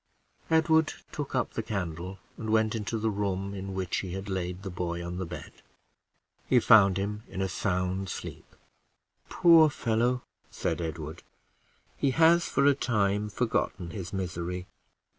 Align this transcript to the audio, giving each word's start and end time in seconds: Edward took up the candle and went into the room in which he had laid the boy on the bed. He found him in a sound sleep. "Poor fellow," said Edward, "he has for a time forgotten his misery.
Edward 0.49 0.93
took 1.11 1.35
up 1.35 1.53
the 1.53 1.61
candle 1.61 2.17
and 2.35 2.49
went 2.49 2.73
into 2.73 2.97
the 2.97 3.11
room 3.11 3.53
in 3.53 3.75
which 3.75 3.97
he 3.97 4.13
had 4.13 4.29
laid 4.29 4.63
the 4.63 4.71
boy 4.71 5.05
on 5.05 5.17
the 5.19 5.27
bed. 5.27 5.51
He 6.47 6.59
found 6.59 6.97
him 6.97 7.21
in 7.27 7.39
a 7.39 7.47
sound 7.47 8.09
sleep. 8.09 8.55
"Poor 9.29 9.69
fellow," 9.69 10.23
said 10.49 10.81
Edward, 10.81 11.21
"he 11.97 12.09
has 12.17 12.49
for 12.49 12.65
a 12.65 12.73
time 12.73 13.29
forgotten 13.29 13.91
his 13.91 14.11
misery. 14.11 14.65